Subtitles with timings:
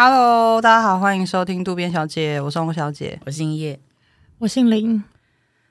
[0.00, 3.80] Hello，大家好，欢迎收听渡边小姐，我是翁小姐，我姓叶，
[4.38, 5.02] 我姓林。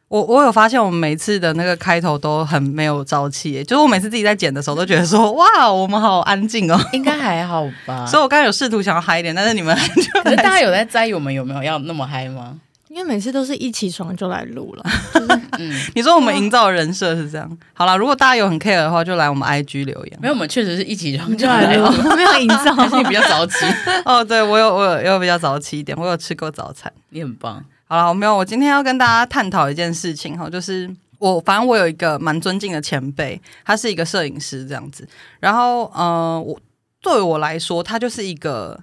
[0.10, 8.04] 我我有发现，我们每次的那个开头都很没有朝气，就是我每次自己在剪的时候，都觉得说哇，我们好安静哦，应该还好吧？
[8.12, 12.60] 所以我刚刚有试图想要嗨一点，但是你们就可是大家有在在意我们有没有要那么嗨吗？
[12.90, 14.84] 因为每次都是一起床就来录了。
[15.60, 17.58] 嗯， 你说我们营造人设是这样。
[17.74, 20.20] 好了，如果大家有很 care 的话，就来我们 IG 留言。
[20.22, 23.66] 没有，我们确实是一起床就来录，没有营造， 你比较早起。
[24.06, 27.64] 哦，对，我有我有有比较早起一点，我有吃过早餐，你很棒。
[27.86, 35.08] 好了，我没有，我今天要跟大家探讨一件事情哈，就是我反正我有一个蛮尊敬的前辈，他是一个摄影师这样子。
[35.40, 36.58] 然后，呃，我
[37.02, 38.80] 对我来说，他就是一个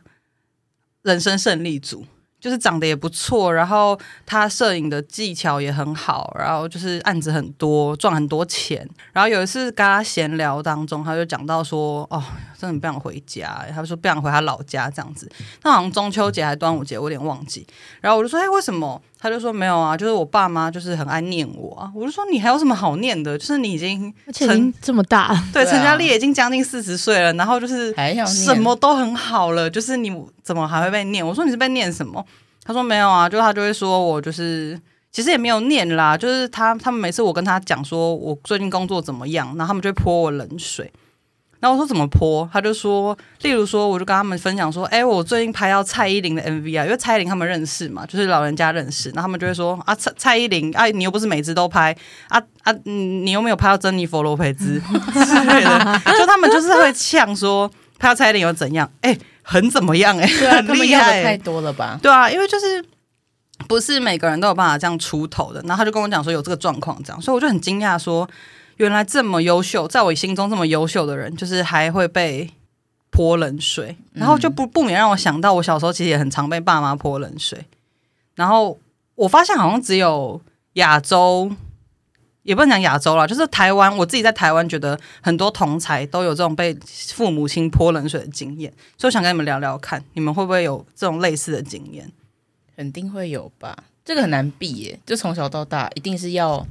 [1.03, 2.05] 人生胜利组。
[2.45, 8.87] 就是长得也不错，然后他摄影的技巧也很好，然后就是案子很多，赚很多钱。
[9.15, 12.23] 然后有一次跟他闲聊当中，他就讲到说：“哦，
[12.59, 15.27] 真的不想回家。”他说不想回他老家这样子。
[15.63, 17.67] 那好像中秋节还是端午节，我有点忘记。
[18.03, 23.39] 然后我就说：“哎，为什么？”他就说：“没有啊，就是我爸妈就是很爱念我啊。”我就说：“你还有什么好念的？
[23.39, 27.95] 就是你已经成这么大， 对，成家立业已经将近四十岁了，然后就是
[28.27, 31.27] 什么都很好了，就是你怎么还会被念？
[31.27, 32.23] 我说：“你是被念什么？”
[32.65, 34.81] 他说没有啊，就他就会说我就是，
[35.13, 40.91] 其实也没有念啦，就是他他们每次我跟他讲说我最近工作怎么样，然后他们就会泼我冷水。
[41.61, 42.47] 然后我说怎么泼？
[42.53, 51.97] 他就说，例如说，我就跟他们分享说，哎，我最近拍到蔡依林的 MV 啊，因为蔡依林他们认识嘛，就是老人家认识，然后他们就会说啊，蔡蔡依林，哎、你又不是每次都拍
[52.29, 57.67] 啊啊，你又没有拍到珍妮佛罗培兹之类的， 就他们就是会呛说
[57.99, 58.91] 拍到蔡依林又怎样？
[59.01, 59.17] 哎。
[59.45, 60.39] 很怎么样哎、欸？
[60.39, 61.99] 对啊，很厉害、欸，他们要的太多了吧？
[62.03, 62.85] 对啊，因为就是
[63.69, 65.61] 不是每个人都有办法这样出头的。
[65.63, 68.29] 然后他就跟我讲说有这个状况这样，所以我就很惊讶说，
[68.79, 72.51] 原来这么优秀，在我心中这么优秀的人，就是还会被
[73.11, 73.97] 泼冷水。
[74.15, 77.67] 然后就不不免让我想到，我小时候其实也很常被爸妈泼冷水。
[78.35, 78.79] 然后
[79.15, 80.41] 我发现好像只有
[80.73, 81.53] 亚洲。
[82.45, 83.95] 也不能讲亚洲啦，就是台湾。
[83.97, 86.73] 我自己在台湾觉得很多同才都有这种被
[87.13, 92.09] 父母亲泼冷水的经验，所以我想跟你们聊聊看，你们会不会有这种类似的经验？
[92.77, 96.67] 肯定会有吧，这个很难避耶，就从小到大一定是要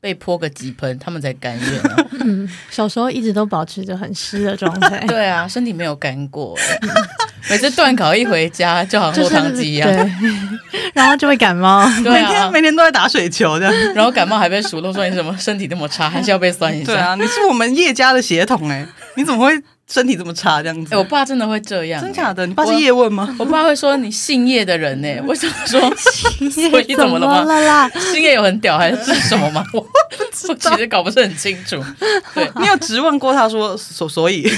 [0.00, 2.06] 被泼个几盆，他们才甘愿啊。
[2.24, 4.98] 嗯， 小时候一直都保持着很湿的状态。
[5.08, 6.56] 对啊，身体没有干过。
[7.48, 10.10] 每次断考一回家，就好像落汤鸡一样，对，
[10.94, 11.84] 然后就会感冒。
[12.02, 16.92] 对啊，每天每天都在打水球这样，然后感冒还被数落说你怎么身体那么差，还是要被酸一下。
[16.92, 19.60] 对啊，你是我们叶家的血统哎，你怎么会？
[19.90, 20.94] 身体这么差，这样子。
[20.94, 22.46] 欸、我爸真的会这样，真假的？
[22.46, 23.34] 你爸是叶问吗？
[23.40, 25.20] 我，我爸会说你姓叶的人呢？
[25.26, 25.80] 为什么说
[26.48, 27.90] 姓叶怎么了吗？
[28.12, 29.64] 姓叶有很屌还是什么吗？
[29.74, 29.80] 我
[30.48, 31.82] 我其实搞不是很清楚。
[32.32, 34.48] 对， 你有质问过他说所所以？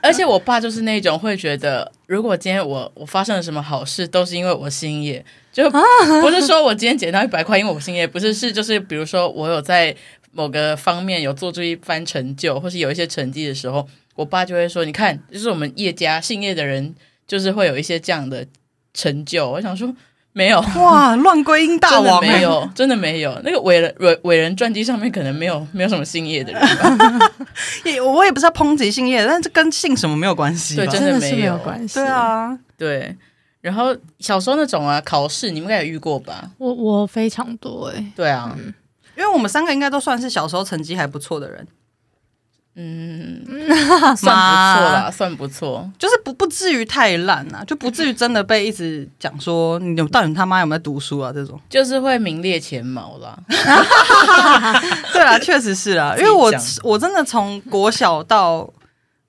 [0.00, 9.92] 而且我爸就是那种会觉得，如果今天我我发生了什么好事，都是因为我姓叶，就不是说我今天捡到一百块，因为我姓叶，不是，是就是比如说我有在
[10.30, 13.88] 某个方面有做出一番成就，或是有一些成绩的时候。
[14.16, 16.94] 我爸就会说：“你看，就是我们叶家姓叶的人，
[17.26, 18.44] 就是会有一些这样的
[18.92, 19.94] 成就。”我想说，
[20.32, 23.40] 没有哇，乱归因大王没有，真的没有。
[23.44, 27.32] 那个伟人伟伟人传记上面可能没有没有什么姓叶的人吧。
[27.84, 30.76] 也我也不是要抨击姓叶，但是跟姓什么没有关系。
[30.76, 31.94] 对，真的没有，没有关系。
[31.94, 33.16] 对啊，对。
[33.62, 36.50] 然后小时候那种啊，考试你们应该也遇过吧？
[36.58, 38.12] 我我非常多哎、欸。
[38.14, 38.72] 对啊、嗯，
[39.16, 41.66] 因为我们三个应该都算是小时候成绩还不错的人。
[42.78, 43.42] 嗯，
[44.14, 44.26] 算不
[44.76, 51.32] 错啦，算不错，就是不不至于太烂啊，就不至于真的被一直讲说你到底他妈有没有读书啊？
[51.32, 53.34] 这种就是会名列前茅啦。
[55.12, 58.70] 对啊，确实是啊， 因为我我真的从国小到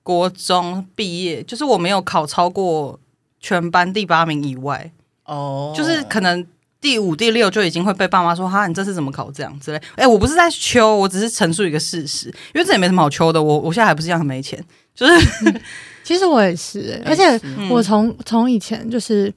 [0.02, 3.00] 国中毕业，就是我没有考超过
[3.40, 4.90] 全班第八名以外
[5.24, 6.46] 哦，就是可能。
[6.80, 13.42] 第五、第六就已经会被爸妈说：“哈，你这次怎么考这样之类？”哎，我不是在秋，我只是陈述一个事实，因为这也没什么好秋的。
[13.42, 14.62] 我我现在还不是一样很没钱，
[14.94, 15.12] 就是、
[15.46, 15.60] 嗯、
[16.04, 19.32] 其实我也是、欸，而且我从从以前就是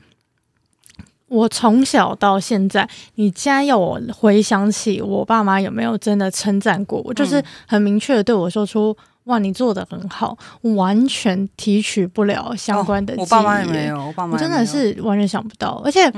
[1.28, 8.96] 我从小到现在，你现在要我回想起我爸妈有没有真的称赞过我，就是很明确的对我说出。
[9.26, 10.36] 哇，你做的很好，
[10.76, 13.24] 完全提取不了相关的记忆。
[13.24, 15.80] 哦，我爸妈也没有，我爸妈真的是完全想不到。
[15.86, 16.12] 而且，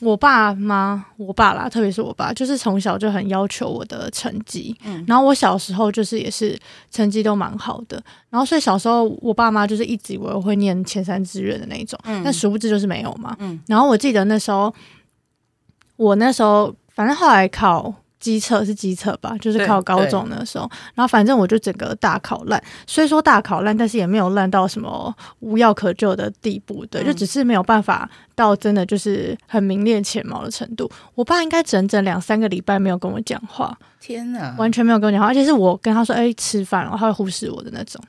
[0.00, 4.76] 我爸妈，我爸啦，特别是我爸，就是从小就很要求我的成绩。
[4.84, 6.58] 嗯，然后我小时候就是也是
[6.90, 13.36] 成绩都蛮好的，然后所以小时候我爸妈就是一直以为我会念前三志愿的那种，嗯，但殊不知就是没有嘛。
[13.38, 14.74] 嗯，然后我记得那时候，
[15.94, 17.94] 我那时候反正后来考。
[18.20, 30.90] 基测是机测吧，就是考高中的时候，然后反正我就整个大考烂，虽说大考烂，但是也没有烂到什么无药可救的地步，对，就只是没有办法到真的就是很名列前茅的程度。
[31.14, 38.02] 我爸应该整整两三个礼拜没有跟我讲话，天哪，完全没有跟我讲话，而且是我跟他说哎、欸、吃饭然后，他会忽视我的那种。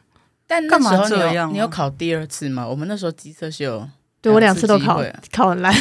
[0.47, 2.67] 但那时候你有这样、啊、你有考第二次吗？
[2.67, 3.87] 我们那时候机测是有。
[4.21, 5.01] 对，我两次都考
[5.31, 5.73] 考很烂，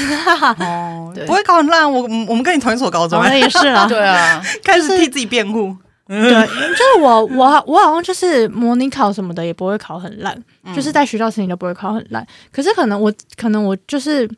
[0.60, 1.90] 哦， 不会考很烂。
[1.92, 3.86] 我我们跟你同一所高中，那也是啊。
[3.90, 5.76] 对啊，开始替自己辩护。
[6.06, 10.40] 对，就是我我我好像就是模拟考什么的也不会考很烂，
[10.74, 12.24] 就是在学校时你都不会考很烂。
[12.52, 14.30] 可是可能我可能我就是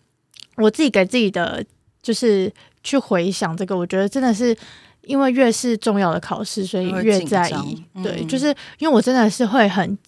[0.56, 1.62] 我自己给自己的
[2.02, 2.50] 就是
[2.82, 4.56] 去回想这个，我觉得真的是
[5.02, 7.84] 因为越是重要的考试，所以越在意。
[8.02, 8.46] 对，就是
[8.78, 9.98] 因为我真的是会很。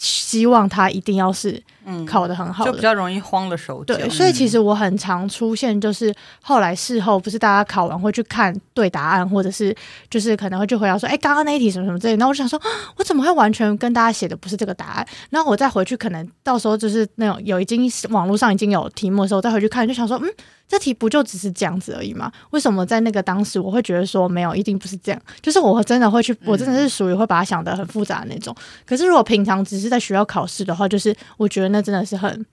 [0.00, 1.60] 希望他一定要是
[2.06, 3.96] 考得很好，就比较容易慌了手脚。
[3.96, 9.74] 对，所以其实我很常出现，就是后来事后不是大家考完会去看对答案，或者是
[10.10, 12.18] 就是可能会去回答说，哎，刚刚那一题什么什么之类的。
[12.18, 12.60] 然后我就想说，
[12.96, 15.06] 我怎么会完全跟大家写的不是这个答案？
[15.30, 20.28] 然后我再回去，可能到时候就是那种有已经网络上已经有题目的时候，我再回去看，就想说，嗯。
[20.70, 22.30] 这题不就只是这样子而已吗？
[22.50, 25.18] 为什么在那个当时我会觉得说没有，一定不是这样？
[25.40, 28.54] 就是我真的会去，我真的是属于会把它想得很复杂的那种。
[28.84, 32.44] 可是如果平常只是在学校考试的话，就是我觉得那真的是很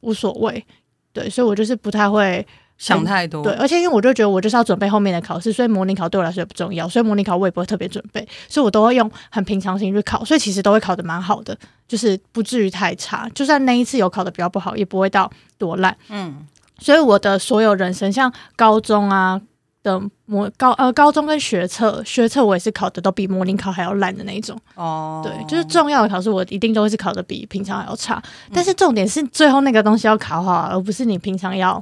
[0.00, 0.64] 无所谓。
[1.12, 3.42] 对，所以我就是不太会想太多。
[3.42, 6.88] 对，而且因为我就觉得我就是要准备后面的考试，所以模拟考对我来说也不重要。
[6.88, 11.56] 所以模拟考我也不会特别准备，所以我都会用很平常心去考，所以其实都会考的蛮好的，
[11.88, 13.28] 就是不至于太差。
[13.34, 15.96] 就算那一次有考的比较不好，也不会到多烂。
[16.08, 16.46] 嗯。
[16.78, 19.40] 所以我的所有人生，像高中啊
[19.86, 24.58] 的模高呃高中跟学测，学测我也是考的都比模拟考还要烂的那一种。
[24.74, 28.20] 哦，对，就是重要的考试，我一定都会是考的比平常还要差。
[28.52, 31.80] 但是重点是最后那个东西要考好，而不是你平常要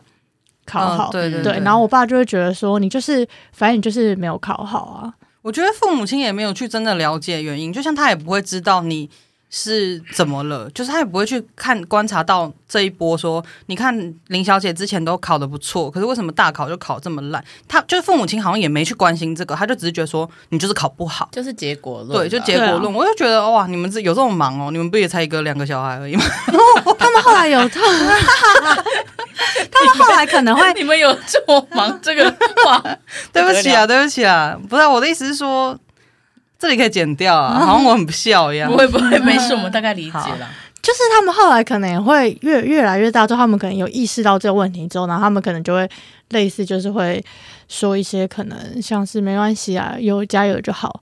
[0.67, 1.11] 考好。
[1.11, 1.59] 对对对。
[1.61, 5.15] 然后我爸就会觉得说，你就是反正你就是没有考好啊。
[5.41, 9.09] 我觉得父母亲也没有去真的了解原因，就像他也不会知道你。
[9.57, 10.69] 是怎么了？
[10.71, 17.43] 就是他也不会去看观察到这一波说，说你看林小姐之前都考得不错，可是为什么大考就考这么烂？
[17.69, 22.19] 他就是父母亲好像也没去关心这个，他就只是觉得说你就是考不好，就是结果论。
[22.19, 22.93] 对，就结果论。
[22.93, 24.73] 啊、我就觉得哇，你们这有这么忙哦？
[24.73, 26.25] 你们不也才一个两个小孩而已吗？
[26.99, 27.81] 他们后来有他，
[29.71, 31.97] 他们后来可能会，你们有这么忙？
[32.03, 32.29] 这个
[32.65, 32.83] 话，
[33.33, 35.79] 对不起啊，对不起啊，不是、啊、我的意思是说。
[36.65, 38.71] 这里可以剪掉啊， 好像我很不孝一样。
[38.71, 40.49] 不会不会，没事，我们大概理解了。
[40.83, 45.89] 就是他们后来可能也会越越来越大，之后他们可能有意识到这个问题之后，然后他们可能就会
[46.31, 47.23] 类似，就是会
[47.69, 51.01] 说一些可能像是没关系啊，有加油就好。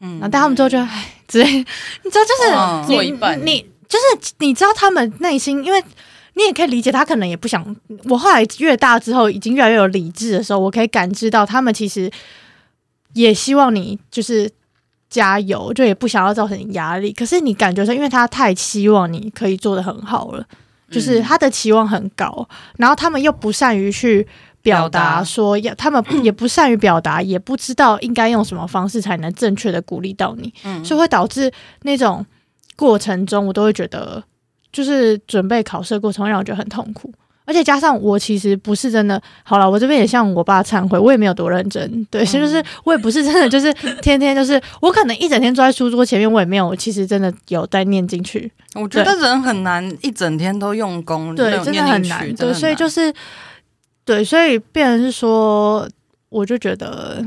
[0.00, 1.64] 嗯，然后但他们之后就唉，之类，你
[2.10, 5.80] 知道，就是、哦、做一半，你就是你知道他们内心，因为
[6.34, 7.64] 你也可以理解，他可能也不想。
[8.06, 12.10] 我后来越大之后，已经越来越有理智的时候，我可以感知到他们其实
[13.14, 14.50] 也希望你就是。
[15.10, 17.12] 加油，就也不想要造成压力。
[17.12, 20.46] 可是你感觉上，因为他太期望你可以做得很好了，
[20.90, 22.48] 就是他的期望很高，
[22.78, 24.26] 然后他们又不善于去
[24.62, 30.52] 表达，说要他们也不善于表达，也不知道应该用什么方式才能正确的鼓励到你，
[30.84, 31.52] 所以会导致
[31.82, 32.24] 那种
[32.76, 34.22] 过程中，我都会觉得，
[34.70, 37.12] 就是准备考试的过程让我觉得很痛苦。
[37.46, 48.52] 而且加上我其实不是真的好了，我这边也向我爸忏悔，我也没有多认真，对，所以就是我也不是真的就是 天天就是我可能一整天坐在书桌前面，我也没有其实真的有在念进去。
[48.74, 53.12] 我觉得人很难一整天都用功，对，真的很难，对，所以就是
[54.04, 55.88] 对，所以变成是说，
[56.28, 57.24] 我就觉得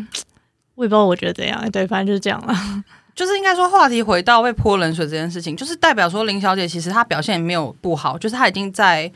[0.76, 2.56] 我也不知道我觉得怎样，对，反正就是这样了。
[3.14, 9.12] 就是应该说话题回到被泼冷水这件事情，就是代表说林小姐其实她表现也没有不好，就是她已经在。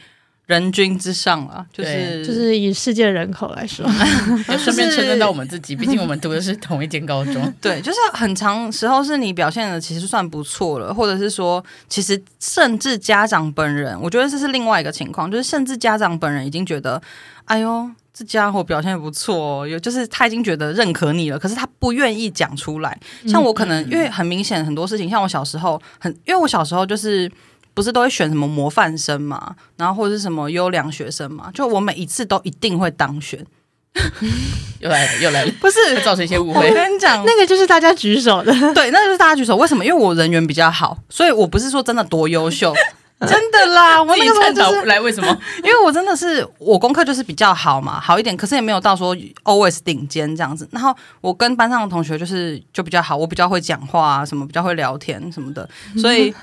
[0.48, 3.86] 人均之上了，就是就是以世界人口来说，
[4.48, 7.36] 也顺便称赞到我们自己， 毕竟我们读的是同一间高中。
[7.62, 17.02] 对，就是很长时候是你表现的其实算不错了，或者是说，其实甚至家长本人，我觉得这是另外一个情况，就是甚至家长本人已经觉得，
[17.44, 22.98] 哎呦，这家伙表现得不错，有就是他已经觉得认可你了，可是他不愿意讲出来。
[23.28, 27.30] 像我可能因为很明显很多事情，像我小时候很，因为我小时候就是。
[27.78, 31.52] 不是都会选什么模范生嘛，然后或者是什么优良学生嘛？
[31.54, 33.46] 就我每一次都一定会当选。
[34.82, 36.68] 又来了，又来了， 不是会造成一些误会。
[36.68, 39.56] 我跟你讲，那个就是大家举手的， 对，那个就是大家举手。
[39.56, 39.86] 为什么？
[39.86, 42.74] 因为我人缘比较好，所以我不是说真的多优秀，
[43.22, 44.02] 真的啦。
[44.02, 45.38] 我那个时候就是来，为什么？
[45.64, 50.68] 因为我真的是我功课就是比较好嘛，好一点，可是也没有到说 always 顶尖这样子。
[50.72, 55.68] 然后我跟班上的同学就是就比较好，我比较会讲话啊，什么比较会聊天什么的，
[56.00, 56.34] 所以。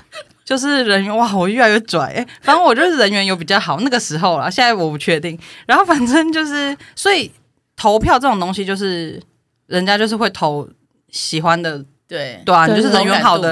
[0.45, 5.37] 就是人缘哇，我越来越拽哎，反正我就是人缘有比较好那个时候啦，现在我不确定。
[5.65, 7.31] 然后反正就是，所以
[7.75, 9.21] 投票这种东西就是
[9.67, 10.69] 人家就是会投
[11.09, 11.83] 喜欢的。
[12.07, 13.47] 对对啊，你就是人缘好的，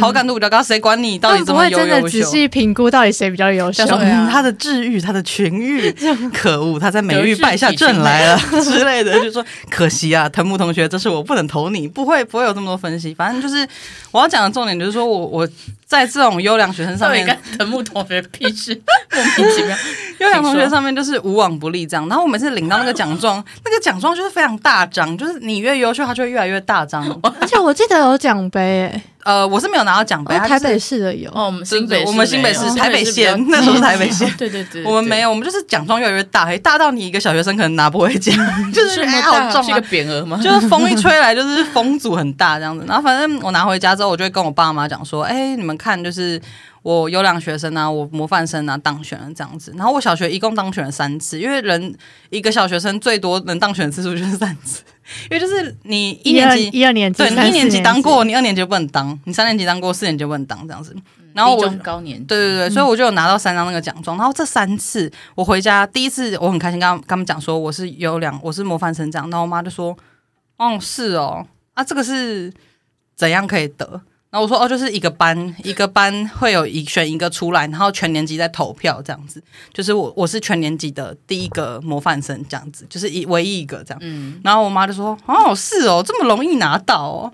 [0.00, 1.86] 好感度比较高，谁管你到底怎么优优秀？
[1.86, 3.84] 真的仔细评估到底谁比较优秀？
[4.30, 5.94] 他的治愈，他的群愈，
[6.32, 13.68] 可恶，他在美育败下阵来了 之类的，就说可惜啊，藤木同学，这是我不能投你，不会不会有这么多分析，反正就是
[14.10, 15.46] 我要讲的重点就是说我我
[15.88, 18.78] 在这种优良学生上面，藤木同学屁事，
[19.10, 19.76] 莫名其妙，
[20.20, 27.02] 优良同学上面就是无往不利这样，然后我每次领到那个奖状， 那个奖状就是非常大张，就是你越优秀，他就会越来越大张，
[27.40, 27.98] 而且我记得。
[27.98, 38.32] 有奖杯诶，呃，我是没有拿到奖杯，台北市的有，哦，我们新北，我们新北市台北县，那时候是台北县， 对对对，我们没有，我们就是奖状越来越大，还大到你一个小学生可能拿不回家，
[38.72, 40.40] 就是哎好重啊，是个匾额吗？
[40.42, 42.86] 就是风一吹来，就是风阻很大这样子。
[42.88, 46.40] 然后反正我拿回家之后，我就会跟我爸妈讲说，哎，你们看，就是
[46.88, 49.74] 我优良学生啊，我模范生啊，当选了这样子。
[49.76, 51.94] 然后我小学一共当选了三次，因为人
[52.30, 54.82] 一个小学生最多能当选的次数就是三次。
[55.30, 60.96] 因为就是你一年级一二年级，对，你一年级当过，你二年级就不能当，你三年级当过，四年级就不能当这样子。
[61.34, 64.16] 然后我高年，对对对，所以我就有拿到三张那个奖状。
[64.16, 69.28] 然后这三次我回家，第一次我很开心，跟他跟他们讲说我是优良，我是模范生这样。
[69.30, 69.94] 然后我妈就说
[70.56, 72.50] ：“哦，是哦，啊，这个是
[73.14, 74.00] 怎样可以得？”
[74.30, 79.42] 然后我说哦，就是一个班一个班会有一选一个出来，然后全年级在投票这样子。
[79.72, 83.98] 就是我我是全年级的第一个模范生这样子，就是一唯一一个这样。
[84.02, 87.32] 嗯，然后我妈就说哦，是哦，这么容易拿到哦。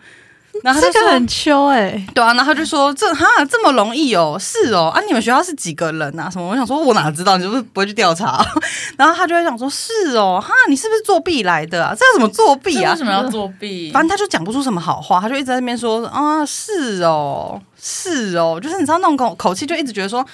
[0.62, 6.30] 然后他就说这个很秋哎、欸，对啊，然后他就说这哈这么容易哦，是哦啊，你们学校是几个人啊？
[6.30, 6.46] 什么？
[6.48, 7.36] 我想说，我哪知道？
[7.36, 8.44] 你是不是不会去调查？
[8.96, 11.94] 然后他就会想说，是哦，哈，你是不是作弊来的啊？
[11.98, 12.92] 这要怎么作弊啊？
[12.92, 13.90] 为什么要作弊？
[13.92, 20.24] 反正他就讲不出什么好话，他就一直在那边说啊，是哦，是哦，就是你知道那种口口气，就一直觉得说。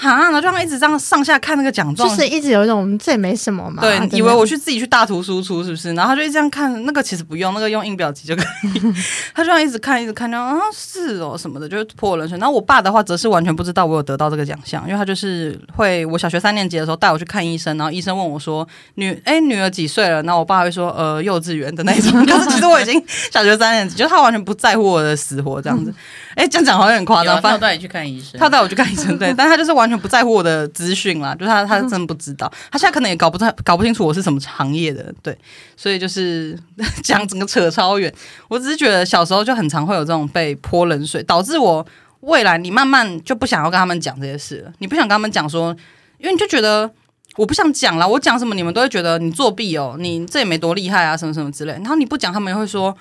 [0.00, 3.82] 哈，然后就让一直这样上下看那个奖状，就是一直有一种这也没什么嘛。
[3.82, 5.92] 对，以为我去自己去大图输出是不是？
[5.92, 8.80] 然后他就一直这样看那个，其实不用那个用印表机就可以。
[9.34, 12.38] 他就这样一直看，一直看，就啊是哦什么的，就是泼冷水。
[12.38, 20.22] 然后我爸的话则是完全不知道我有得到这个奖项，因为他就是会我小学三年级的时候带我去看医生，然后医生问我说女哎女儿几岁了？
[20.22, 22.10] 然后我爸会说呃幼稚园的那种。
[22.24, 25.92] 可是其实我已经小学三年级，就是他完全不在乎我的死活这样子。
[26.36, 27.40] 哎，这样讲好像很夸张。
[27.42, 35.36] 他带你去看医生，他带我去看医生，对， 但他就是完全不在乎我的资讯啦，就是他他真的不知道，他现在可能也搞不太搞不清楚我是什么行业的，对，
[35.76, 36.56] 所以就是
[37.02, 38.12] 讲整个扯超远。
[38.48, 41.84] 我只是觉得小时候就很常会有这种被泼冷水，导致我
[42.20, 44.72] 未来你慢慢就不想要跟他们讲这些事了。
[44.78, 45.76] 你不想跟他们讲说，
[46.18, 46.88] 因为你就觉得
[47.36, 51.72] 我不想讲了，我讲什么你们都会觉得你作弊哦，你这也没多厉害啊，什么什么之类。
[51.72, 52.96] 然后你不讲，他们也会说。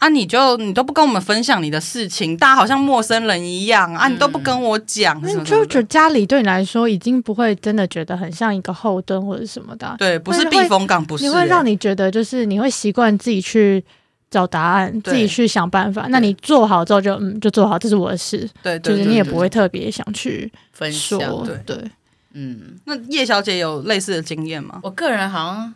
[0.00, 0.08] 啊！
[0.08, 4.08] 你就你都不跟我们分享你的事情，大家好像陌生人一样啊！
[4.08, 9.94] 你都不跟我讲，那就觉得家里对你来说已经不会真的觉得很像一个后盾或者什么的。
[9.98, 11.24] 对，不是避风港，不是。
[11.24, 13.84] 你会让你觉得就是你会习惯自己去
[14.30, 16.06] 找答案，自己去想办法。
[16.08, 18.48] 那你做好之后就嗯，就做好，这是我的事。
[18.62, 21.18] 对，就是你也不会特别想去分享。
[21.44, 21.90] 对对，
[22.32, 22.78] 嗯。
[22.86, 24.80] 那叶小姐有类似的经验吗？
[24.82, 25.74] 我个人好像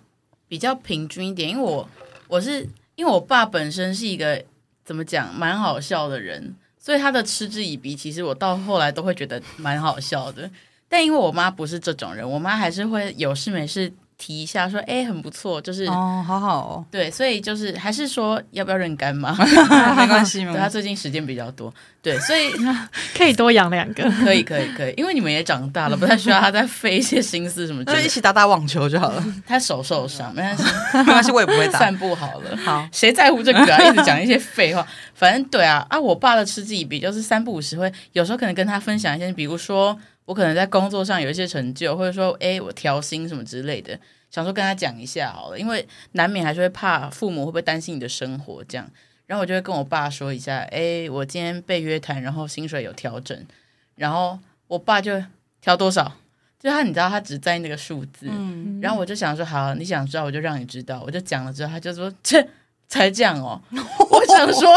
[0.49, 1.87] 比较平均一点，因为我
[2.26, 2.66] 我是。
[2.96, 4.44] 因为我爸本身是一个
[4.84, 10.50] 怎么讲蛮好笑的人，所以他的嗤之以鼻，其实我到后来都会觉得蛮好笑的。
[10.88, 13.92] 但因为我妈不是这种人，我妈还是会有事没事。
[14.16, 19.35] 提一下说，哎、欸，很不错，就是哦，好好哦，对，所以就是还是说要不要认干妈？
[19.97, 22.50] 没关系嘛，对他最近时间比较多，对，所以
[23.16, 29.25] 可以多养两个，可以，可以，可以，因为你们也长大了，不太需要他再费一些心思什么， 就一起打打网球就好了。
[29.47, 30.64] 他手受伤，没关系，
[30.99, 31.78] 没关系，我也不会打。
[31.78, 33.83] 散步好了，好，谁在乎这个啊？
[33.83, 43.99] 一直讲一些废话，反正对啊，啊，我爸的嗤之以鼻就是三不五时会，有时候可能跟他分享一些，比如说我可能在工作上有一些成就，或者说，哎，我调薪什么之类的。
[44.31, 48.90] 想说跟他讲一下好了，因为难免还是会怕父母会不会担心你的生活这样，
[49.26, 53.47] 然后我就会跟我爸说一下，哎，我今天被约谈，然后薪水有调整，
[53.95, 55.23] 然后我爸就
[55.61, 56.16] 调多少，
[56.59, 62.45] 就他你知道他只在意那个数字，嗯，然后我就想说好，你想知道我就让你知道，我就讲了之后，他就说这
[62.88, 63.62] 才这样哦，
[64.11, 64.69] 我想说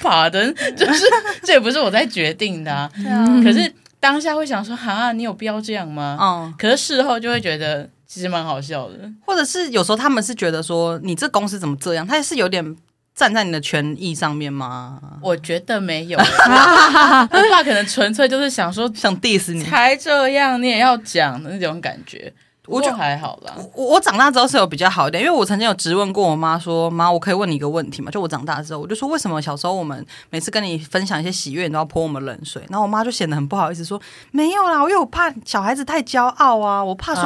[0.00, 1.04] 爸的， 就是
[1.42, 6.16] 这也不是我在决定的啊，嗯、可是当下会想说哈，你有必要这样吗？
[6.20, 7.88] 嗯，可是事后就会觉得。
[8.10, 8.94] 其实蛮好笑的，
[9.26, 12.74] 或者是有时候他们是觉得说你这公司怎么这样，他也是有点
[13.14, 14.98] 站在你的权益上面吗？
[15.20, 16.16] 我觉得没有，
[16.48, 22.32] 他爸可能纯粹就是想说想 diss 你，才这样你也要讲的那种感觉。
[22.68, 23.54] 我觉得还好啦。
[23.74, 34.00] 我我长大之后是有比较好一点，因为我曾经有质问过我妈说：“妈，我可以问你一个问题吗？”就我长大之后，我就说：“为什么小时候我们每次跟你分享一些喜悦，你都要泼我们冷水？”然后我妈就显得很不好意思说
[34.32, 37.22] ：“没有啦，因为我怕小孩子太骄傲啊，我怕说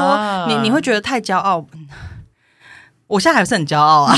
[0.46, 1.64] 你、啊、你会觉得太骄傲。”
[3.08, 4.14] 我现在还是很骄傲啊，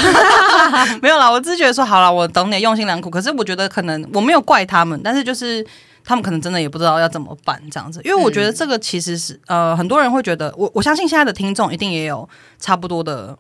[1.03, 3.11] 没有啦，我只是觉得说好了，我懂你用心良苦。
[3.11, 5.67] 可是我觉得可能我没有怪他们，但是就是
[6.05, 8.01] 他们可能真的也不知道要怎么办这样子。
[8.05, 13.37] 因为我觉得这个其实是、嗯、呃，很多人会觉得，我我相信现在的听众一定也有差不多的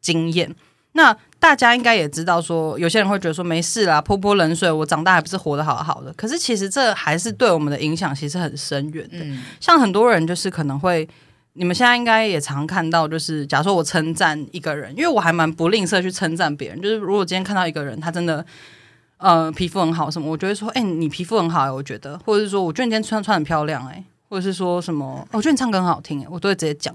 [0.00, 0.54] 经验。
[0.92, 6.12] 那大家应该也知道说，有些人会觉得说没事啦，泼泼冷水，我长大还不是活得好好的。
[6.12, 9.18] 可是其实这还是对我们的影响其实很深远的。
[9.20, 11.08] 嗯、像很多人就是可能会。
[11.56, 16.82] 你们现在应该也常看到，就是假如说我称赞一个人，因为我还蛮不吝啬去称赞别人。
[16.82, 18.44] 就是如果今天看到一个人，他真的
[19.24, 26.94] 呃皮肤很好什么，我就会说，哎、欸，你皮肤很好、欸，我觉得，或者是说，我觉得你今天穿穿很漂亮、欸，哎，或者是说什么，我觉得你唱歌很好听、欸，哎，我都会直接讲。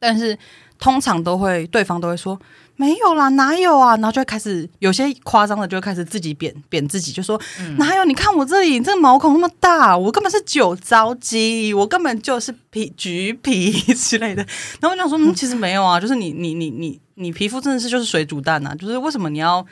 [0.00, 0.36] 但是
[0.78, 2.38] 通常都会对方都会说。
[2.80, 3.96] 没有啦，哪有啊？
[3.96, 8.04] 然后就会开始有些夸张的，就会开始自己贬贬自己，就说、嗯、哪有？
[8.04, 14.46] 你看我这里这个毛孔那么大，我根本是酒糟肌，我根本就是皮橘皮 之类的。
[14.80, 19.66] 然后我想说，嗯，其实没有啊，就是你你你你你皮肤真的是就是水煮蛋啊，就是为什么你要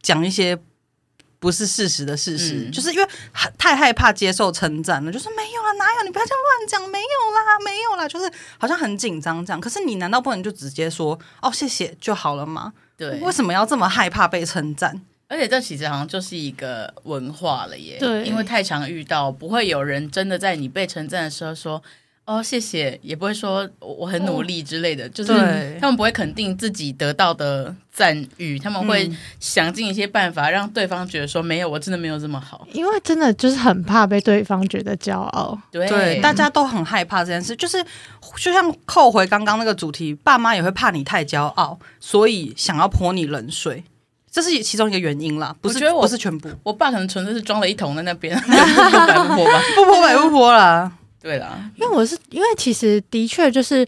[0.00, 0.58] 讲一些？
[1.46, 3.08] 不是事实的事实，嗯、就是因为
[3.56, 6.02] 太害怕接受称赞了，就是没有啦，哪有？
[6.04, 9.60] 你不要这样乱讲，没有啦，没有啦，就是好像很紧张这样。
[9.60, 12.72] 可是你难道不能就直接说哦，谢谢就好了吗？
[12.96, 15.00] 对，为什么要这么害怕被称赞？
[15.28, 17.96] 而且这其实好像就是一个文化了耶。
[18.00, 21.80] 对，因为太常遇到，不会有人真的在你被称赞的时候说。
[22.26, 25.32] 哦，谢谢，也不会说我很努力之类的，哦、就是
[25.80, 37.80] 他们不会肯定自己得到的赞誉，他们会想尽一些办法让对方觉得说没有，我真的没有这么好，因为真的就是很怕被对方觉得骄傲，对，对，大家都很害怕这件事，就是
[38.36, 43.84] 就像扣回刚刚那个主题，爸妈也会怕你太骄傲，所以想要泼你冷水，
[44.28, 50.90] 这是其中一个原因啦，不是，我觉得我不是全部，我爸可能纯粹是装了一桶在那边， 不泼白不泼吧，不泼白不泼啦。
[51.20, 53.86] 对啦，因为我是因为其实的确就是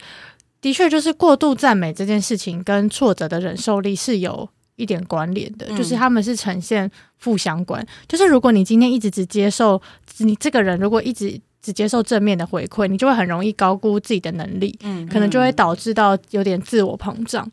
[0.60, 7.84] 的确就是过度赞美这件事情跟挫折的忍受力是有一点关联的，嗯、就是他们是呈现负相关。
[8.06, 9.80] 就是如果你今天一直只接受
[10.18, 17.48] 你这个人，如果一直只接受正面的回馈，你就会很容易高估自己的能力，嗯，可能就会导致到有点自我膨胀。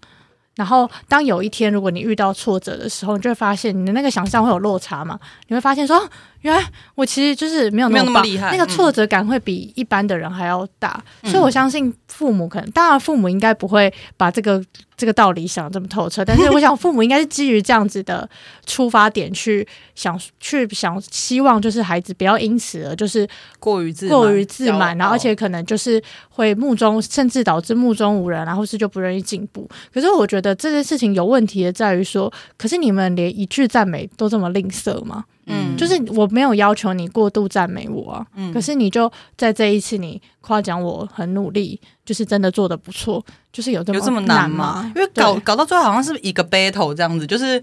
[0.55, 5.19] 然后，当有一天如果你遇到挫折的时候，你就会发现你的那个想象会有落差嘛？
[5.47, 6.09] 你会发现说，
[6.45, 11.03] 原来我其实就是没有那么，没有那么厉害，那个挫折感会比一般的人还要大。
[11.23, 14.63] 嗯、所以我相信父母可能，当然父母应该不会把这个。
[14.97, 18.29] 这个道理想这么透彻， 但是我想父母应该是基于这样子的
[18.65, 23.27] 出发点去想，去想希望就是孩子不要因此而就是
[23.59, 29.69] 过于自过于自满，然后而且可能就是会目中甚至导致目中无人，然后是就不愿意进步。
[29.93, 35.25] 可是我觉得这件事情有问题的在于说，可是你们连一句赞美都这么吝啬吗？
[35.47, 44.91] 嗯，就是我没有要求你过度赞美我啊，嗯，可是你就在这一次你夸奖我很努力，就是真的做的不错，就是有这么有这么难吗？
[44.95, 47.61] 因为搞搞到最后好像是一个 battle 这样子，就是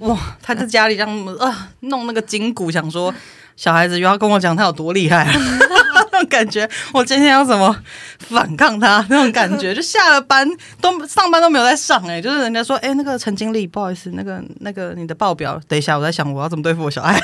[0.00, 3.12] 哇， 他在家里这样啊弄那个筋骨，想说
[3.56, 5.26] 小孩子又要跟我讲他有多厉害。
[6.26, 7.74] 感觉我今天要怎么
[8.18, 10.48] 反抗他那种感觉，就下了班
[10.80, 17.18] 都上班都没有在上哎、欸，就是人家说哎、欸、那个陈经理不好意思，那个那个你的报表，等一下我在想我要怎么对付我小爱。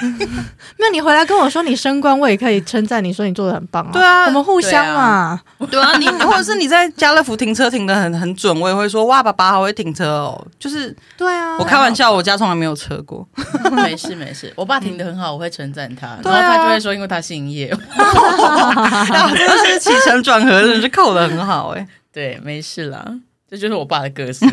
[0.78, 3.90] 那你回来跟我说你升官，我也可以称赞你说你做的很棒啊。
[3.92, 5.40] 对啊，我们互相嘛。
[5.70, 10.46] 对啊， 你或者是你在家乐福停车停的很很准，我也会说哇爸爸好会停车哦。
[10.59, 13.26] 就是对啊，我开玩笑，我家从来没有车过。
[13.72, 17.74] 没事没事，我爸停的很好，我会称赞他，然后他就会说因为他姓叶。
[19.35, 21.88] 真的是起承转合，真的是扣的很好哎、欸。
[22.12, 23.05] 对，没事啦，
[23.51, 24.49] 这就是我爸的个性。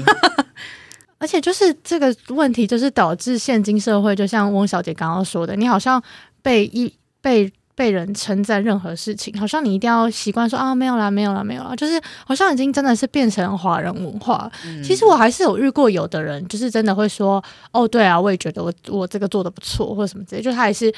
[1.20, 6.02] 而且就是这个问题，就是导致现今社会，就像翁小姐刚刚说的，你好像
[6.42, 6.92] 被一
[7.22, 14.52] 被被人称赞任何事情，好像你一定要习惯说啊，没有啦，没有啦，没有啦，就是好像已经真的是变成华人文化。
[14.66, 20.92] 嗯、其实我还是有遇过有的人，就是真的会说哦，对啊，我也觉得我我这个做的不错，或者什么之类，就他也是。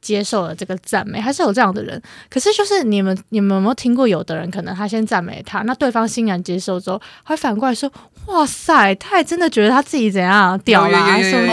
[0.00, 2.00] 接受了这个赞美，还是有这样的人。
[2.30, 7.90] 可是，就是你们，你们有没有听过，有的人可能他先赞美他，那对方欣然接受之后，还反过来说
[8.26, 11.52] ：“哇塞，他还真的觉得他自己怎样屌啦，是不是？”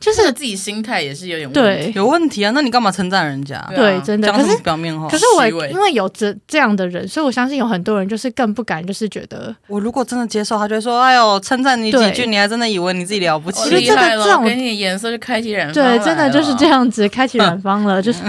[0.00, 2.50] 就是自己心态也是有点问题，对，有问题啊！
[2.54, 3.62] 那你干嘛称赞人家？
[3.76, 4.32] 对，真的。
[4.32, 18.22] 可是表面化，可是我因为有这这样的人，所以我相信有很多人就是更不敢，就是觉得我如果真的接受，他就会说：“哎呦，称赞你几句，你还真的以为你自己了不起？”我觉得这种，给你颜色就开启染对，真的就是这样子，开启染方了， 就是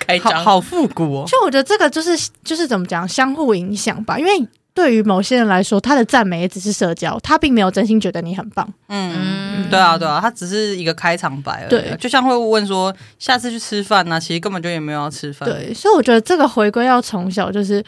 [0.00, 1.24] 开张，好复古哦。
[1.28, 4.32] 就我觉得这个就是就是怎么讲，相互影响吧，因为。
[4.76, 8.72] 对于某些人来说，他的赞美也只是社交，他并没有真心觉得你很棒。
[8.86, 11.70] 嗯，对啊，对啊，他只是一个开场白而已。
[11.70, 15.48] 对，就像会问说下次去吃饭呢、啊，其实根本就也没有要吃饭。
[15.48, 17.82] 对，所以我觉得这个回归要从小就是。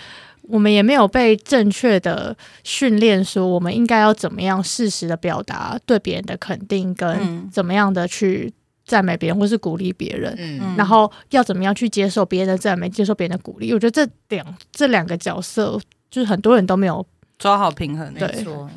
[0.51, 8.51] 我们也没有被正确的训练，说我们应该要怎么样适时的表达对别人的肯定，跟怎么样的去
[8.87, 13.75] 赞美别人或是鼓励别人，嗯，然后要怎么样去接受别人的赞美，接受别人的鼓励。
[13.75, 15.79] 我觉得这两这两个角色，
[16.11, 17.05] 就是很多人都没有
[17.39, 18.13] 抓好平衡。
[18.15, 18.29] 对，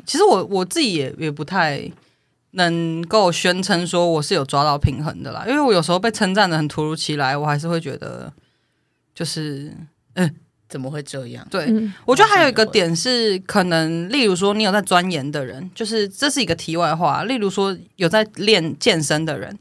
[0.06, 1.90] 其实我我自己也也不太
[2.52, 8.32] 能够宣称说我是有抓到平衡的啦，因为我有时候被称赞的很突如其来，我还是会觉得
[9.14, 9.72] 就是
[10.14, 10.34] 嗯。
[10.68, 11.46] 怎么会这样？
[11.50, 17.24] 对，嗯、我觉得还有一个点是，可能例如说，你有在钻研的人，就是这是一个题外话。
[17.24, 19.54] 例如说，有在练健身的人。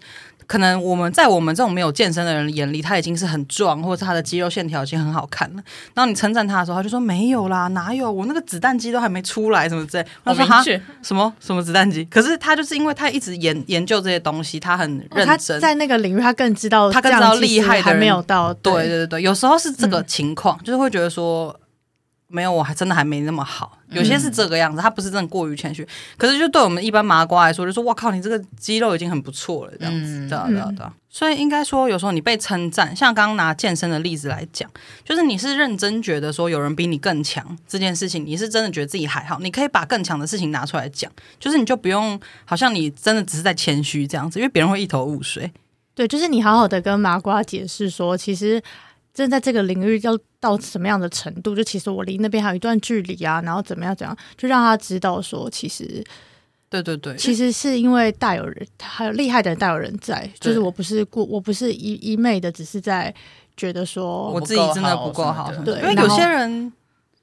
[0.51, 5.63] 可能我们在我们这种没有健身的人眼里，他已经是很壮，或者他的肌肉线条已经很好看了。
[5.93, 8.11] 然后你称赞他的时候，他就说没有啦，哪有？
[8.11, 10.05] 我那个子弹肌都还没出来，什么之类。
[10.25, 10.61] 我说哈，
[11.01, 12.03] 什么什么子弹肌？
[12.11, 18.53] 可是他就是因为他一直研研究这些东西，他很认真，哦、他在那个领域他更知道，他更知道厉害的还没有到。
[18.55, 21.57] 对对对对，有时候是这个情况，嗯、就是会觉得说。
[22.31, 23.77] 没有，我还真的还没那么好。
[23.89, 25.85] 有些是这个样子，他不是真的过于谦虚。
[26.17, 30.93] 可是，就对我们一般麻瓜来说，就说“哇靠，你这个肌肉已经很不错了”这样子，对啊对啊对啊。
[31.09, 34.69] 所以应该说，有时候你被称赞，像刚刚拿健身的例子来讲，
[35.03, 45.51] 就是你是认真觉得说有人比你更强这件事情，你是真的觉得自己还好，你可以把更强的事情拿出来讲，就是你就不用好像你真的只是在谦虚这样子，因为别人会一头雾水。
[45.93, 48.63] 对，就是你好好的跟麻瓜解释说，其实。
[49.13, 51.55] 真在这个领域要到什么样的程度？
[51.55, 56.03] 就其实我离那边还有一段距离啊，然后怎么样怎样，就让他知道说，其实，
[56.69, 63.13] 对对对，其实是因为大有人，还有厉害的人大有人在，就是我不是过，我不是一一昧的，只是在
[63.57, 66.71] 觉得说我自己真的不够好，对，因为有些人，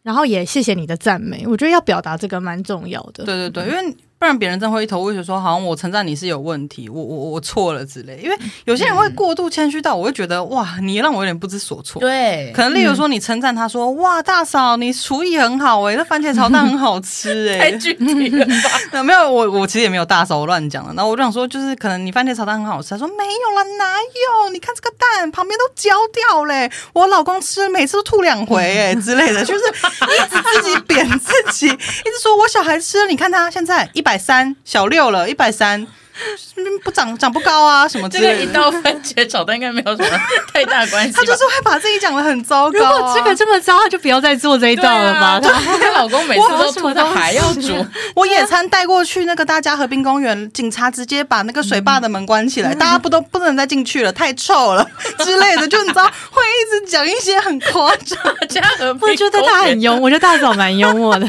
[0.03, 3.96] 然后也谢谢你的赞美，我觉得要表达这个蛮重要的，对对对，因为。
[4.18, 8.18] 不然别人真会一头雾水，说好像我称赞你是有问题，我我我错了之类。
[8.20, 12.00] 因为有些人会过度谦虚到，我会觉得哇，你让我有点不知所措。
[12.00, 18.44] 对，可能例如说你称赞他说哇，大嫂你厨艺很好哎，那番茄炒蛋很好吃哎， 太具体了
[18.92, 19.00] 吧？
[19.04, 20.92] 没有，我我其实也没有大嫂乱讲了。
[20.94, 23.94] 然后我就想说，就是可能你番茄炒蛋很好吃，他说没有了，哪
[24.42, 24.50] 有？
[24.50, 34.08] 你看这个蛋旁边都焦掉嘞，我老公吃每次都吐两回哎之类的，就是一直自己贬自己，一直说我小孩吃了，你看他现在一。
[34.08, 35.87] 一百三小六了，一百三
[36.83, 38.33] 不长长不高啊，什么之类的。
[38.33, 40.09] 这个一道番茄炒蛋应该没有什么
[40.51, 41.12] 太大关系。
[41.14, 42.90] 他就是会把自己讲的很糟糕、啊。
[42.90, 45.38] 如果这个这么糟，他就不要再做这一道了吧。
[45.38, 45.62] 她、啊、
[45.94, 47.87] 老公每次都吐他还要煮。
[48.16, 55.68] 我野餐带过去那个大家河滨公园，警察直接把那个水坝的门关起来，嗯、大家不都不能再进去了，太臭了之类的。
[55.68, 58.18] 就你知道，会一直讲一些很夸张。
[59.01, 61.29] 我觉得他很幽默，我觉得大嫂蛮幽默的。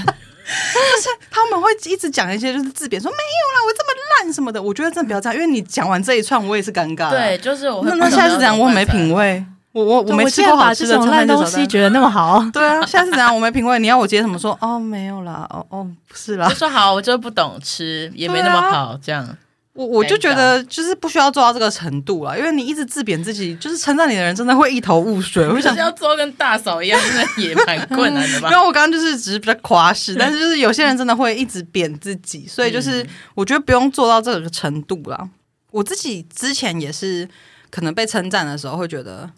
[0.74, 3.22] 就是他们会一直讲一些就是自贬，说没有
[3.56, 3.90] 啦，我这么
[4.24, 4.62] 烂什么的。
[4.62, 7.10] 我觉得真的不要这样，因为你讲完这一串，我也是尴尬。
[7.10, 7.84] 对，就是我。
[7.86, 8.58] 那那下次怎样？
[8.58, 9.46] 我很没品味。
[9.72, 12.44] 我我我没吃过好吃的烂东西，觉得那么好。
[12.52, 13.34] 对啊，下次怎样？
[13.34, 13.78] 我没品味。
[13.78, 14.58] 你要我接什么说？
[14.60, 15.46] 哦，没有啦。
[15.52, 16.48] 哦哦，不是啦。
[16.50, 19.38] 我说好，我就不懂吃，也没那么好，这样。
[19.80, 25.48] 我我就觉得就是不需要做到这个程度了，因为你一直自贬自己，就是称赞你的人真的会一头雾水。
[25.48, 28.50] 我想要做跟大嫂一样，真的也蛮困难的吧？
[28.52, 35.30] 因为我刚刚就是只是比较夸饰，但是就是有些人真的会一直贬自己，所以就是我觉得不用做到这个程度了。
[35.72, 37.26] 我自己之前也是
[37.70, 39.30] 可能被称赞的时候会觉得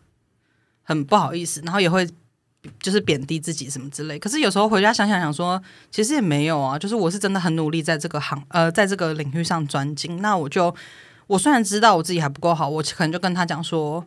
[0.82, 2.10] 很不好意思，然后也会。
[2.80, 6.78] 就是贬低自己什么之类，可是有时候回家想想想说，其实也没有啊。
[6.78, 10.22] 就是我是真的很努力在这个行呃，在这个领域上专精。
[10.22, 10.74] 那我就
[11.26, 14.06] 我虽然知道我自己还不够好，我可能就跟他讲说，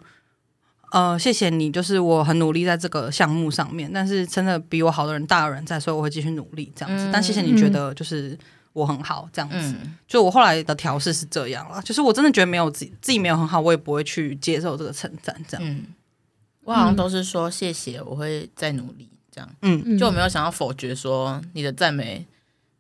[0.92, 7.06] 呃，谢谢你，就是我很努力在这个项目上面，但是真的比我好的人大有人在，所以我会继续努力这样子。
[7.06, 8.38] 嗯、但谢谢你觉得就是
[8.72, 9.56] 我很好这样子。
[9.58, 15.66] 嗯、就我后来的调试是这样了，就是我真的觉得没有自己自己没有很好，我也不会去接受这个称赞这样。
[15.66, 15.84] 嗯
[16.64, 19.48] 我好像都是说谢谢，我会再努力这样。
[19.62, 22.24] 嗯，就我没有想要否决说你的赞美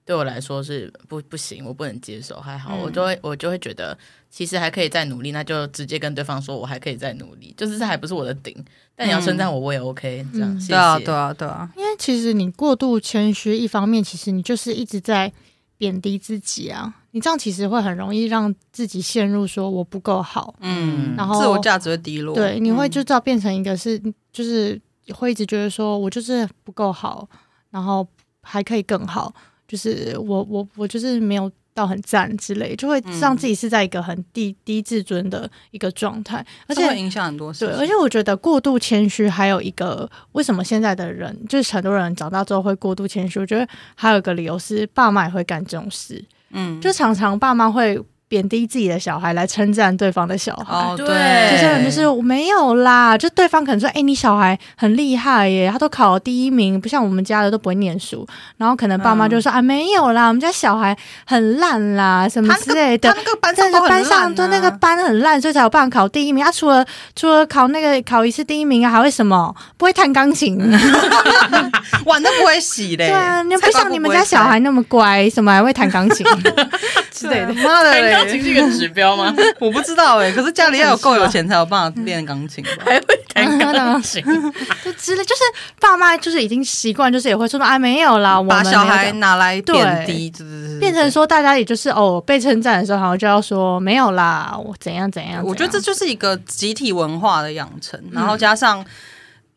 [0.04, 2.40] 对我来说是不不行，我不能接受。
[2.40, 3.96] 还好，嗯、我就会我就会觉得
[4.30, 7.54] 其实还可以再努力，那就直接跟对方说我还可以再努力。
[7.56, 8.54] 就是这还不是我的顶，
[8.94, 10.26] 但你要称赞我，我也 OK。
[10.32, 10.72] 这样，谢谢。
[10.72, 11.70] 对啊，对啊，对啊。
[11.76, 15.32] 因为其实你过度谦虚，一方面其实你就是一直在
[15.76, 16.94] 贬低自己啊。
[17.12, 24.00] 你这样其实会很容易让自己陷入说我不够好，嗯，然后自我价值会低落，对，你会就知道变成一个是，
[24.32, 24.80] 就是
[25.14, 27.28] 会一直觉得说我就是不够好，
[27.70, 28.04] 然后
[28.42, 29.32] 还可以更好，
[29.68, 37.66] 就是我我我就是没有到很赞之类，就会让自己是在一个很低低自尊的一个状态，而且会影响很多事。
[37.66, 46.24] 对，而且我觉得过度谦虚还有一个为什么现在的人就是很多人长大之后会过度谦虚，我觉得还有一个理由是爸妈也会干这种事。
[46.50, 50.74] 嗯，就常常爸妈会贬低自己的小孩来称赞对方的小孩。
[50.74, 58.26] 哦，对，有些人就是没有啦，就对方可能说：“哎、欸，你小孩很厉害耶，他都考了第一名，不像我们家的都不会念书。”
[58.58, 66.42] 然后可能爸妈就说：“嗯、啊，没有啦，我们家小孩很烂啦，什么之类的。”他那个班上都很烂、啊、班上就那个班很烂，所以才有办法考第一名。
[66.42, 66.84] 他、啊、除了
[67.14, 69.54] 除了考那个考一次第一名啊，还会什么？
[69.76, 70.58] 不会弹钢琴，
[72.06, 73.08] 碗都不会洗嘞。
[73.08, 76.26] 对啊，你不像你们家小孩那么乖，什么还会弹钢琴
[77.12, 77.54] 之类的。
[77.54, 78.13] 妈的嘞！
[78.14, 79.34] 钢琴是一个指标吗？
[79.60, 84.22] 我不知道哎、欸，可是家里要有够有钱才有办法练钢琴吧， 还会弹钢琴，
[84.84, 85.42] 就之类，就是
[85.80, 90.32] 爸妈就是已经习惯，就是也会说哎没有啦，我把小孩拿来贬低，
[90.80, 95.44] 变成说大家也就是哦被称赞的时候，好像就要说没有啦，我怎样怎样，怎样。
[95.44, 98.84] 我觉得这就是一个集体文化的养成，然后加上。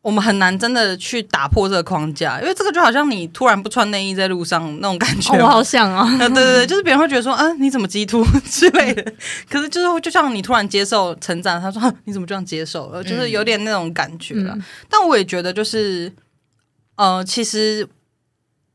[0.08, 5.36] 我们很难真的去打破这个框架，因为这个就好像你突然不穿内衣在路上那种感觉。
[5.36, 6.08] 哦、我好想啊！
[6.17, 9.04] 对对对， 就是别人会觉得说，啊，你怎么激突之类的。
[9.52, 13.04] 可是就是就像你突然接受成长，他说、啊，你怎么这样接受了？
[13.04, 14.54] 就是有点那种感觉了。
[14.56, 16.10] 嗯、但我也觉得，就是
[16.96, 17.86] 呃，其实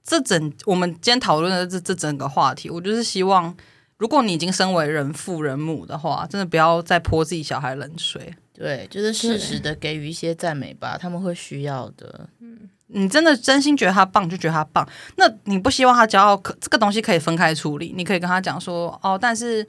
[0.04, 3.56] 这整我们今天讨论的这这整个话题，我就是希望，
[3.96, 8.34] 如果你已经身为人父人母的话，真的不要再泼自己小孩冷水。
[8.62, 12.28] 对，就是适时的给予一些赞美吧，他们会需要的。
[12.38, 14.88] 嗯，你真的真心觉得他棒，就觉得他棒。
[15.16, 17.92] 那你不希望他骄傲，可这个东西可以分开处理。
[17.96, 19.66] 你可以跟他讲说，哦，但是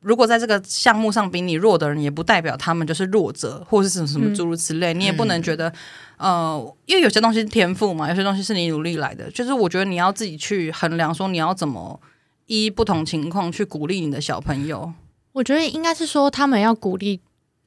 [0.00, 4.94] 如果在这个项目上比你弱的人，也不代表他们就是弱者，或是什么什么诸如此类。
[4.94, 5.70] 嗯、你也不能觉得，
[6.16, 9.30] 呃，因为有些东西是天赋嘛，有些东西是你努力来的。
[9.32, 12.00] 就是我觉得你要自己去衡量，说你要怎么
[12.46, 14.94] 依不同情况去鼓励你的小朋友。
[15.32, 17.20] 我觉得应该是说，他们要鼓励。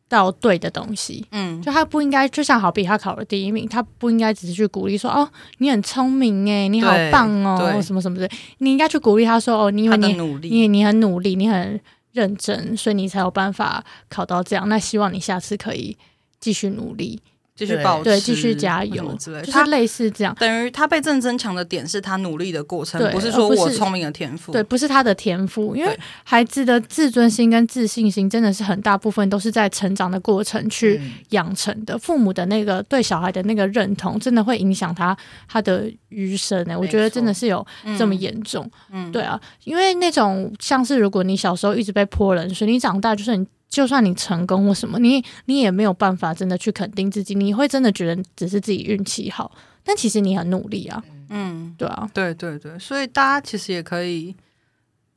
[0.08, 10.14] 到对的东西，嗯，就他不应该，就像好比他考了第一名，他不应该只是去鼓励说，哦，你很聪明诶，你好棒哦，什么什么的，你应该去鼓励他说，哦，你因为你
[10.50, 11.80] 你你很努力，你很
[12.12, 14.70] 认真，所以你才有办法考到这样。
[14.70, 15.98] 那希望你下次可以
[16.40, 17.22] 继续努力。
[17.56, 20.36] 继续保持，对，继续加油之类，就是类似这样。
[20.38, 24.52] 等于他被正增强的点是他努力的过程，不是说我聪明的天赋。
[24.52, 31.98] 对，不是他的天赋，因为孩子的自尊心跟自信心真的是很大部分都是在成长的过程去养成的。
[31.98, 35.16] 父母的那个对小孩的那个认同，真的会影响他
[35.48, 36.78] 他的余生呢。
[36.78, 37.66] 我觉得真的是有
[37.98, 38.70] 这么严重。
[38.92, 43.48] 嗯，对啊，因为那种像是如果你小时候一直被泼冷水，你长大就是你。
[43.76, 49.52] 就算你成功或什么，你你也没有办法真的去肯定自己，你会真的觉得只是自己运气好，
[49.84, 51.04] 但其实你很努力啊。
[51.28, 54.34] 嗯，对啊，对对对，所以大家其实也可以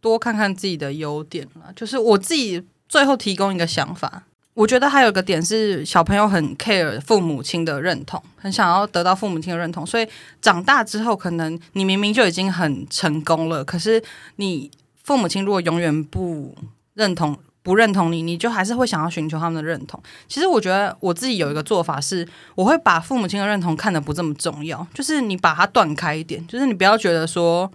[0.01, 1.71] 多看看自己的优点啦。
[1.77, 10.09] 就是我自己最后提供一个想法，我觉得还有一个点是小朋友很 care 父母亲的认同，很想要得到父母亲的认同，所以
[10.43, 14.03] 长大之后，可能你明明就已经很成功了，可是
[14.35, 14.69] 你
[15.05, 16.57] 父母亲如果永远不
[16.95, 17.39] 认同。
[17.69, 20.03] 不认同你，你就还是会想要寻求他们的认同。
[20.27, 27.71] 其实我觉得我自己有一个做法是，我会把父母亲的认同看得不这么重要，就是你把它断开一点，就是你不要觉得说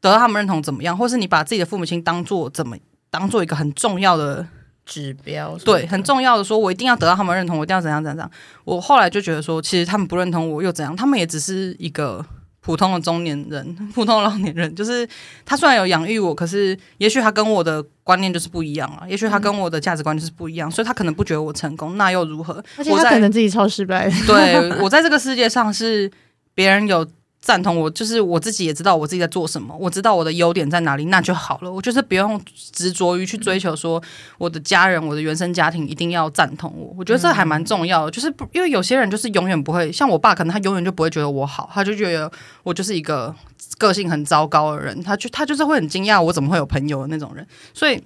[0.00, 2.76] 得到他们认同怎么样，或是你把自己的父母亲当做怎么
[3.10, 4.46] 当做一个很重要的
[4.84, 8.30] 指标，对，很重要的说，我一定要得到他们认同，我一定要怎样怎样怎样。
[8.64, 12.24] 我后来就觉得说，其实他们不认同我又怎样，他们也只是一个。
[12.66, 15.08] 普通的中年人， 普通的老年人，就是
[15.44, 19.06] 他虽然有养育我，可是也许他跟我的观念就是不一样啊。
[19.08, 22.54] 也许他跟我的价值观就是不一样，嗯、所以他可能不觉得我成功，那又如何？
[22.76, 24.10] 而且他可能自己超失败。
[24.26, 26.10] 对，我在这个世界上是
[26.56, 27.06] 别人有。
[27.46, 31.70] 赞同我，就是我自己也知道我自己在做什么，我知道我的优点在哪里，那就好了。
[31.70, 32.40] 我就是不用
[32.72, 34.02] 执着于去追求说
[34.36, 36.92] 我的家人、我的原生家庭一定要赞同我。
[36.98, 42.28] 我觉得这还蛮重要的，就是因为有些人就是永远不会像我爸，可能他永远就不会觉得我好，他就觉得
[42.64, 43.32] 我就是一个
[43.78, 48.02] 个性很糟糕的人，他就他就是会很惊讶我怎么会有朋友的那种人，所以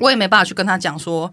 [0.00, 1.30] 我也没办法去跟他讲说。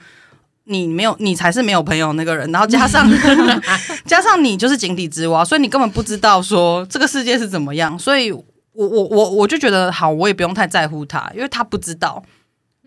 [0.66, 2.50] 你没有，你才是没有朋友那个人。
[2.52, 3.10] 然后加上
[4.06, 7.98] 加上你就是井底之蛙，所以你根本不知道说这个世界是怎么样。
[7.98, 8.44] 所以我
[8.74, 12.24] 我我我就觉得好，我也不用太在乎他，因为他不知道，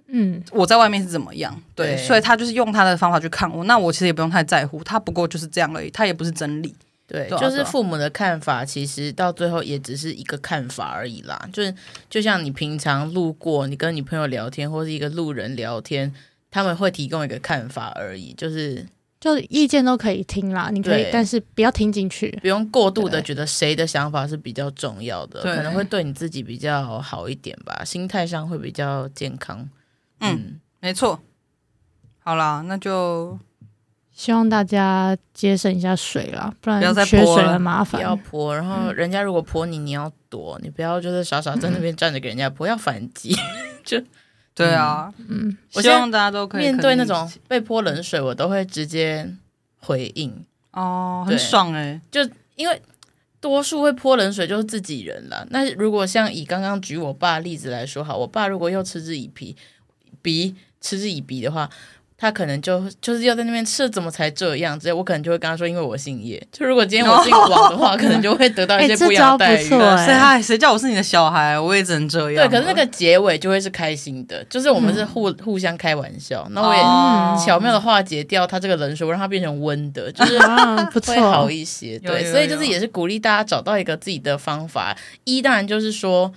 [0.06, 1.54] 嗯，我在外面是怎么样。
[1.74, 3.64] 对，对所以他就是用他的方法去看我。
[3.64, 6.74] 那我其实也不用太在乎，他不过就是这样而已，他也不是真理。
[7.06, 11.46] 对，对啊、就是父母的看法，其实到最后也只是一个看法而已啦。
[11.52, 11.74] 就是
[12.08, 16.14] 就像你平常路过，你跟你朋友聊天，或是一个路人聊天。
[16.54, 18.86] 他们会提供一个看法而已，就是
[19.18, 29.68] 就意见都可以听啦，你可以，但是不要听进去，不用过度的觉得谁的想法是比较重要的，可能会对你自己比较好一点吧，心态上会比较健康。
[30.20, 31.18] 嗯，嗯没错。
[32.20, 33.36] 好啦，那就
[34.12, 38.00] 希望大家节省一下水啦，不然缺水很麻烦。
[38.00, 43.34] 不要泼，然后人家如果泼你，你要躲，你不要就是傻傻在那边站着给人家泼，嗯、要反击
[43.84, 44.00] 就。
[44.54, 49.28] 对啊，嗯，我希望大家都可以面对那种被泼冷水，我都会直接
[49.78, 52.20] 回应，哦，很爽哎、就
[52.54, 52.80] 因为
[53.40, 55.46] 多数会泼冷水就是自己人了。
[55.50, 59.56] 那如果像以刚刚举我爸例子来说，好，我爸如果又嗤之以鼻，
[60.22, 61.68] 鼻嗤之以鼻的话。
[62.16, 64.78] 他可能就就是要在那边吃，怎么才这样？
[64.78, 66.40] 之类，我可能就会跟他说，因为我姓叶。
[66.52, 69.56] 就如果今天我姓王的话， 可能就会得到一些不一样的待遇。
[69.56, 72.48] 欸这招不错欸谁嗨谁叫我是你的小孩，我也只能这样。
[72.48, 81.98] 对，可是那个结尾就会是开心的，就是我们是互、嗯、互相开玩笑，那我也巧妙的化解掉他这个冷水，我让他变成温的，就是会好一些。
[81.98, 84.96] 对，所以就是也是鼓励大家找到一个自己的方法。
[85.24, 86.32] 一当然就是说，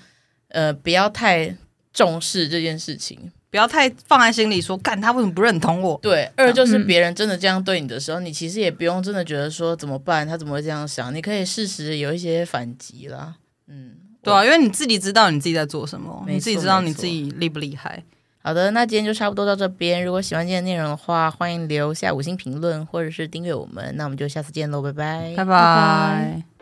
[0.50, 1.56] 呃，不要太
[1.94, 3.32] 重视这件事情。
[3.58, 6.00] 不要太放在心里说，说干他为什么不认同我？
[6.00, 11.14] 对，二就是别人真的这样对你的时候，嗯、你其实也不用真的觉得说怎么办，他怎么会这样想？
[11.16, 13.34] 你可以适时有一些反击啦。
[13.68, 18.04] 嗯，对啊，因为你自己知道你自己在做什么，你自己知道你自己厉不厉害。
[18.44, 20.06] 好的，那今天就差不多到这边。
[20.06, 23.92] 如果喜欢今天的内容的话，欢迎留下五星评论或者是订阅我们。
[23.98, 25.46] 那我们就下次见喽，拜拜，拜拜。
[25.46, 26.57] 拜拜。